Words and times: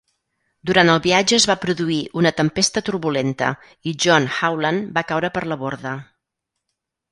Durant 0.69 0.89
el 0.93 1.01
viatge 1.03 1.37
es 1.37 1.45
va 1.51 1.55
produir 1.65 1.97
una 2.21 2.31
tempesta 2.39 2.83
turbulenta 2.89 3.51
i 3.93 3.95
John 4.07 4.27
Howland 4.41 4.91
va 4.99 5.07
caure 5.13 5.33
per 5.39 5.47
la 5.53 5.61
borda. 5.67 5.97